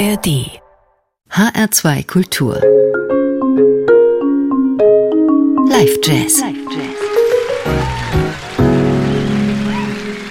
[0.00, 0.48] ARD
[1.30, 2.54] HR2 Kultur
[5.68, 6.42] Live Jazz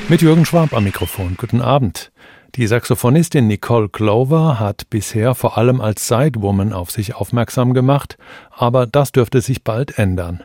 [0.07, 1.35] Mit Jürgen Schwab am Mikrofon.
[1.37, 2.11] Guten Abend.
[2.55, 8.17] Die Saxophonistin Nicole Clover hat bisher vor allem als Sidewoman auf sich aufmerksam gemacht,
[8.49, 10.43] aber das dürfte sich bald ändern.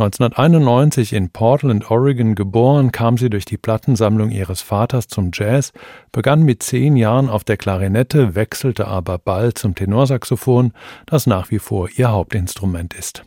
[0.00, 5.72] 1991 in Portland, Oregon geboren, kam sie durch die Plattensammlung ihres Vaters zum Jazz,
[6.10, 10.72] begann mit zehn Jahren auf der Klarinette, wechselte aber bald zum Tenorsaxophon,
[11.04, 13.24] das nach wie vor ihr Hauptinstrument ist.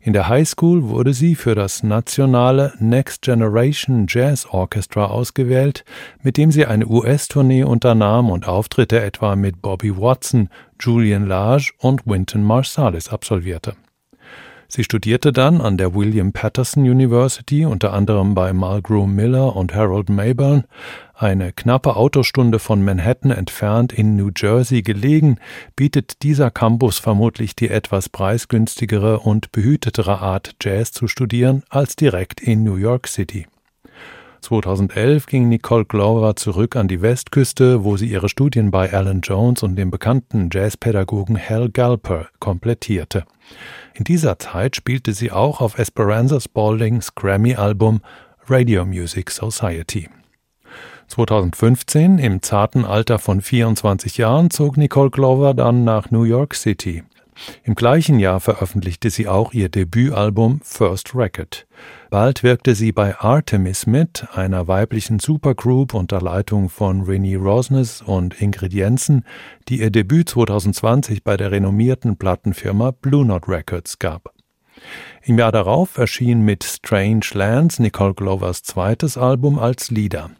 [0.00, 5.84] In der High School wurde sie für das nationale Next Generation Jazz Orchestra ausgewählt,
[6.22, 10.48] mit dem sie eine US-Tournee unternahm und Auftritte etwa mit Bobby Watson,
[10.80, 13.74] Julian Lage und Wynton Marsalis absolvierte.
[14.70, 20.10] Sie studierte dann an der William Patterson University, unter anderem bei Mulgrew Miller und Harold
[20.10, 20.64] Mayburn,
[21.14, 25.38] eine knappe Autostunde von Manhattan entfernt in New Jersey gelegen,
[25.74, 32.42] bietet dieser Campus vermutlich die etwas preisgünstigere und behütetere Art, Jazz zu studieren, als direkt
[32.42, 33.46] in New York City.
[34.40, 39.62] 2011 ging Nicole Glover zurück an die Westküste, wo sie ihre Studien bei Alan Jones
[39.62, 43.24] und dem bekannten Jazzpädagogen Hal Galper komplettierte.
[43.94, 48.00] In dieser Zeit spielte sie auch auf Esperanza Spaldings Grammy-Album
[48.46, 50.08] Radio Music Society.
[51.08, 57.02] 2015, im zarten Alter von 24 Jahren, zog Nicole Glover dann nach New York City.
[57.64, 61.66] Im gleichen Jahr veröffentlichte sie auch ihr Debütalbum First Record.
[62.10, 68.40] Bald wirkte sie bei Artemis mit, einer weiblichen Supergroup unter Leitung von Renee Rosnes und
[68.40, 69.26] Ingrid Jensen,
[69.68, 74.32] die ihr Debüt 2020 bei der renommierten Plattenfirma Blue Note Records gab.
[75.22, 80.30] Im Jahr darauf erschien mit Strange Lands Nicole Glovers zweites Album als Lieder.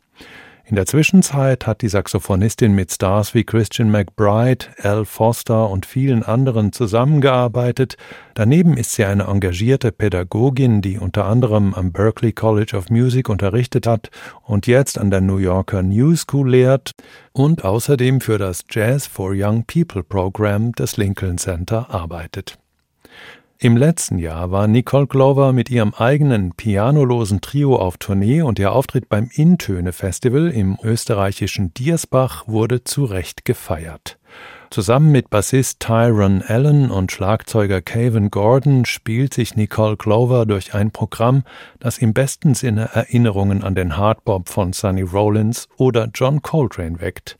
[0.69, 6.23] In der Zwischenzeit hat die Saxophonistin mit Stars wie Christian McBride, Al Foster und vielen
[6.23, 7.97] anderen zusammengearbeitet.
[8.35, 13.87] Daneben ist sie eine engagierte Pädagogin, die unter anderem am Berklee College of Music unterrichtet
[13.87, 14.11] hat
[14.43, 16.91] und jetzt an der New Yorker New School lehrt
[17.33, 22.59] und außerdem für das Jazz for Young People Program des Lincoln Center arbeitet.
[23.61, 28.71] Im letzten Jahr war Nicole Glover mit ihrem eigenen pianolosen Trio auf Tournee und ihr
[28.71, 34.17] Auftritt beim Intöne Festival im österreichischen Diersbach wurde zu Recht gefeiert.
[34.71, 40.93] Zusammen mit Bassist Tyron Allen und Schlagzeuger Cavan Gordon spielt sich Nicole Glover durch ein
[40.93, 41.43] Programm,
[41.81, 47.37] das im besten Sinne Erinnerungen an den Hardbop von Sonny Rollins oder John Coltrane weckt.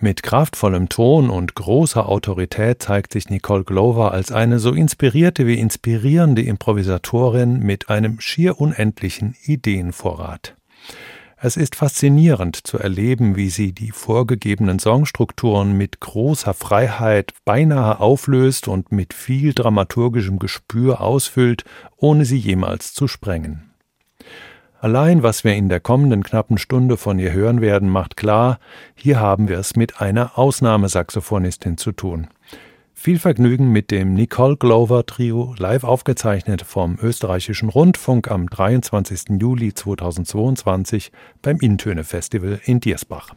[0.00, 5.58] Mit kraftvollem Ton und großer Autorität zeigt sich Nicole Glover als eine so inspirierte wie
[5.58, 10.54] inspirierende Improvisatorin mit einem schier unendlichen Ideenvorrat.
[11.40, 18.68] Es ist faszinierend zu erleben, wie sie die vorgegebenen Songstrukturen mit großer Freiheit beinahe auflöst
[18.68, 21.64] und mit viel dramaturgischem Gespür ausfüllt,
[21.96, 23.67] ohne sie jemals zu sprengen.
[24.80, 28.60] Allein was wir in der kommenden knappen Stunde von ihr hören werden, macht klar,
[28.94, 32.28] hier haben wir es mit einer Ausnahmesaxophonistin zu tun.
[32.94, 39.40] Viel Vergnügen mit dem Nicole Glover Trio, live aufgezeichnet vom österreichischen Rundfunk am 23.
[39.40, 41.10] Juli 2022
[41.42, 43.34] beim Intöne Festival in Diersbach.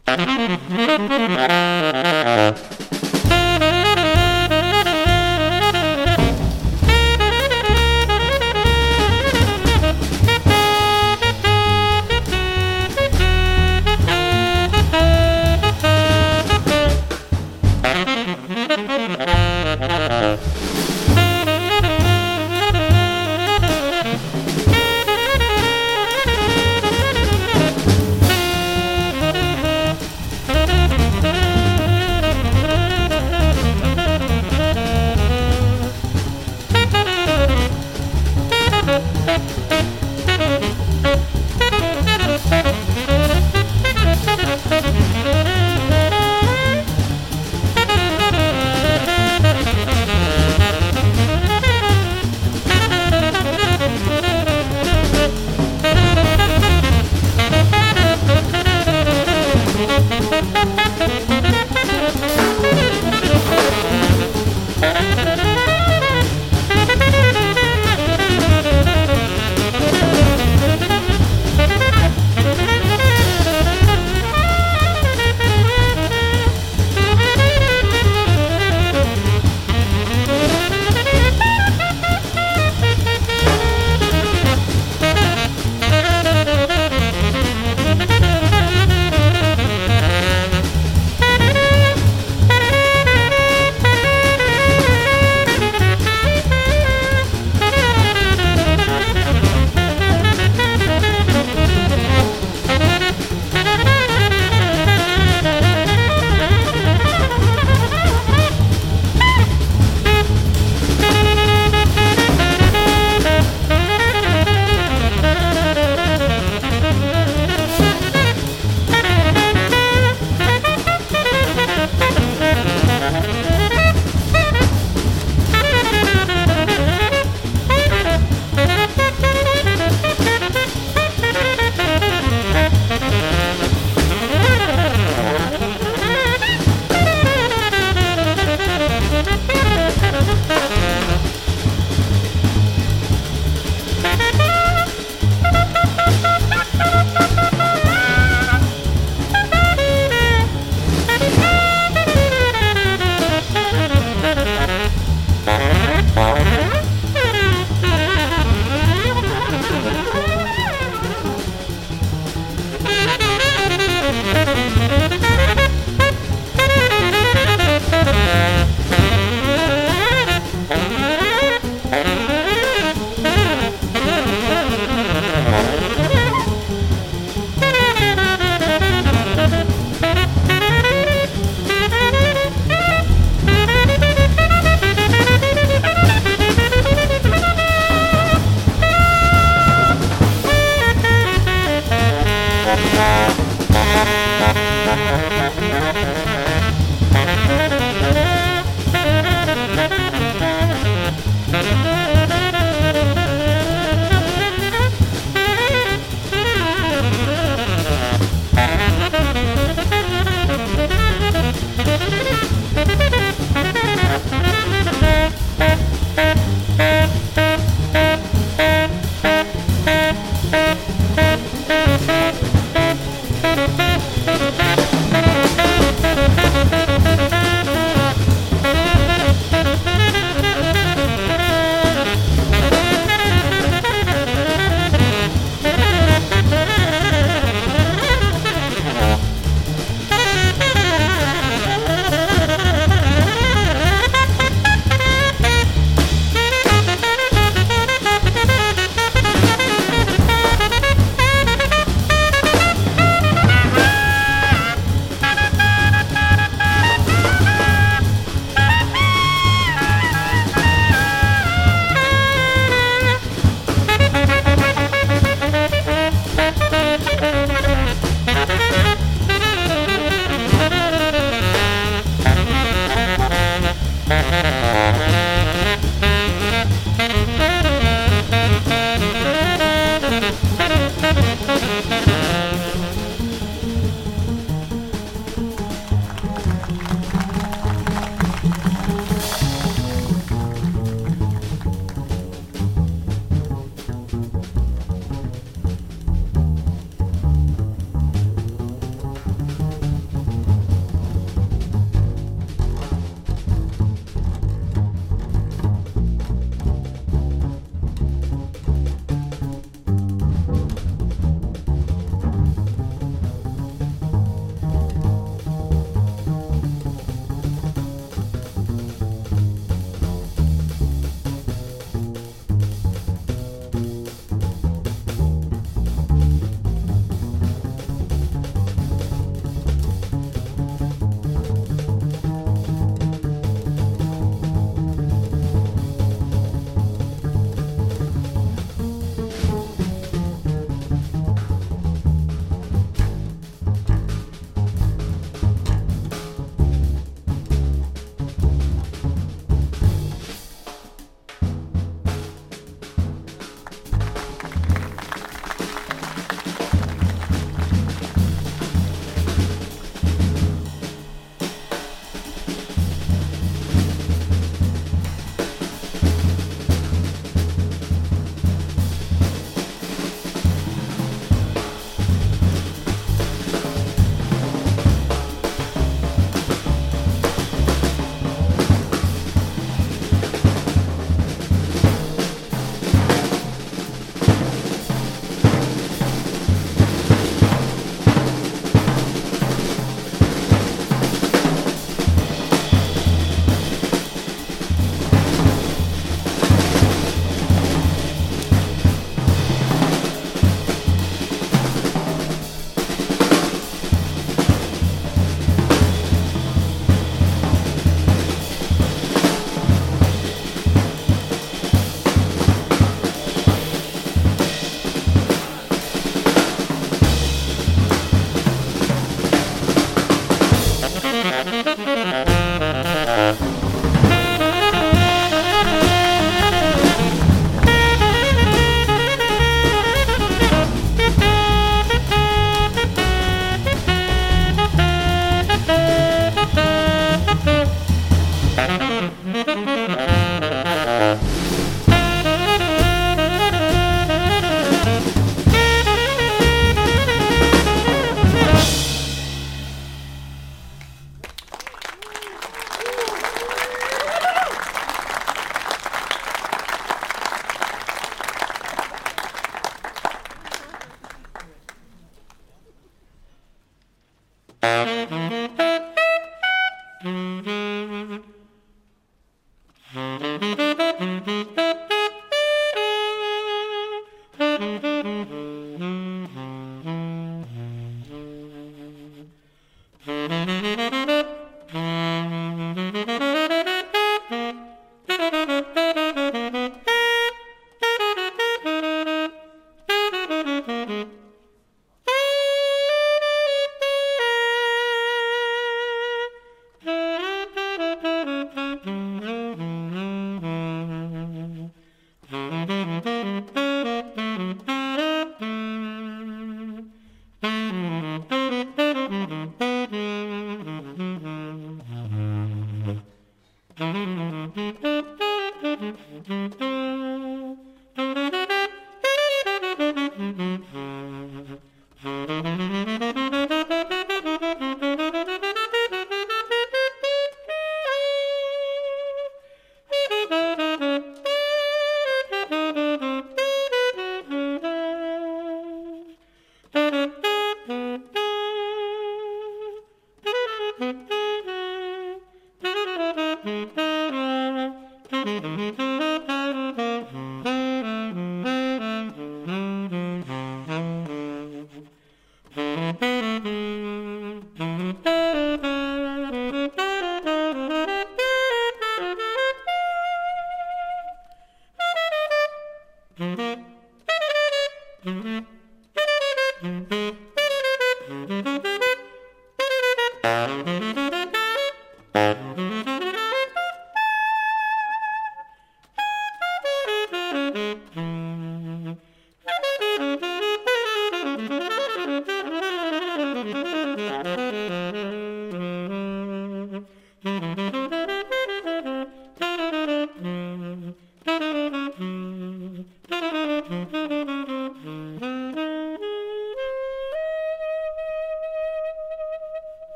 [211.83, 212.20] Thank you.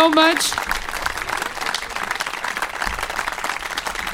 [0.00, 0.52] So much.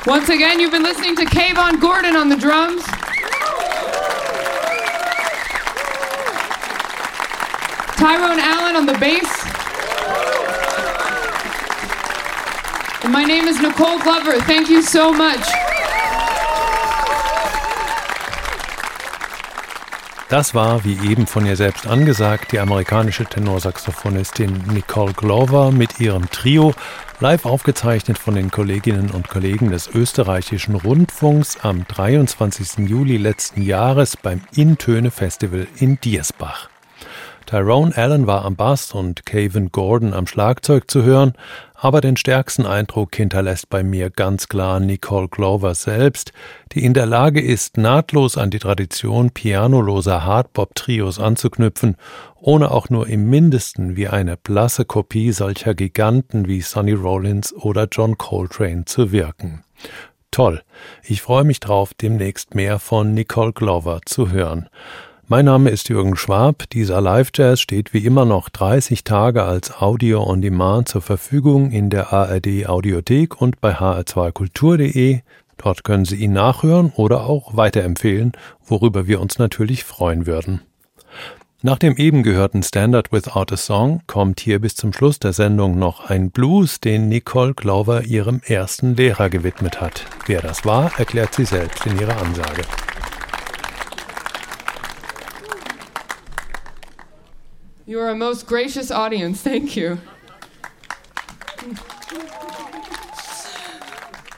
[0.05, 2.83] Once again, you've been listening to Kayvon Gordon on the drums.
[7.97, 9.31] Tyrone Allen on the bass.
[13.05, 14.41] And my name is Nicole Glover.
[14.41, 15.47] Thank you so much.
[20.29, 26.29] Das war, wie eben von ihr selbst angesagt, die amerikanische Tenorsaxophonistin Nicole Glover mit ihrem
[26.31, 26.75] Trio,
[27.21, 32.89] live aufgezeichnet von den Kolleginnen und Kollegen des österreichischen Rundfunks am 23.
[32.89, 36.71] Juli letzten Jahres beim Intöne Festival in Diersbach.
[37.47, 41.35] Tyrone Allen war am Bass und Caven Gordon am Schlagzeug zu hören,
[41.75, 46.33] aber den stärksten Eindruck hinterlässt bei mir ganz klar Nicole Glover selbst,
[46.73, 51.97] die in der Lage ist, nahtlos an die Tradition pianoloser Hardbop-Trios anzuknüpfen,
[52.35, 57.87] ohne auch nur im mindesten wie eine blasse Kopie solcher Giganten wie Sonny Rollins oder
[57.91, 59.63] John Coltrane zu wirken.
[60.33, 60.63] Toll.
[61.05, 64.69] Ich freue mich drauf, demnächst mehr von Nicole Glover zu hören.
[65.29, 66.71] Mein Name ist Jürgen Schwab.
[66.71, 71.91] Dieser Live-Jazz steht wie immer noch 30 Tage als Audio on Demand zur Verfügung in
[71.91, 75.23] der ARD Audiothek und bei hr2kultur.de.
[75.57, 78.33] Dort können Sie ihn nachhören oder auch weiterempfehlen,
[78.65, 80.61] worüber wir uns natürlich freuen würden.
[81.61, 85.77] Nach dem eben gehörten Standard Without a Song kommt hier bis zum Schluss der Sendung
[85.77, 90.05] noch ein Blues, den Nicole Glover ihrem ersten Lehrer gewidmet hat.
[90.27, 92.63] Wer das war, erklärt sie selbst in ihrer Ansage.
[97.89, 99.41] You are a most gracious audience.
[99.43, 100.01] Thank you.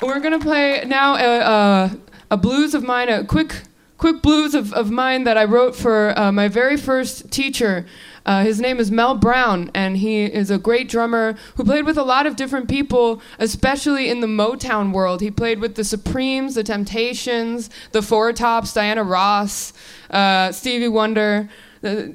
[0.03, 1.99] We're going to play now a, a,
[2.33, 3.63] a, blues of mine, a quick,
[3.97, 7.87] quick blues of, of mine that I wrote for uh, my very first teacher.
[8.27, 11.97] Uh, his name is Mel Brown, and he is a great drummer who played with
[11.97, 15.23] a lot of different people, especially in the Motown world.
[15.23, 19.73] He played with the Supremes, the Temptations, the Four Tops, Diana Ross,
[20.11, 21.49] uh, Stevie Wonder.
[21.83, 22.09] Uh,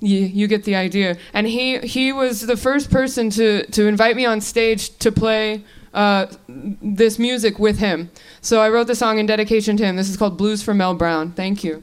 [0.00, 1.16] you, you get the idea.
[1.32, 5.64] And he he was the first person to to invite me on stage to play
[5.92, 8.10] uh, this music with him.
[8.40, 9.96] So I wrote the song in dedication to him.
[9.96, 11.32] This is called Blues for Mel Brown.
[11.32, 11.82] Thank you.